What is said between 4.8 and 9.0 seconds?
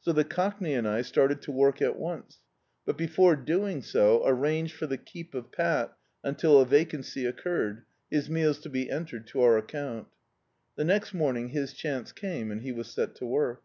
the keep of Pat until a vacancy occurred, his meals to be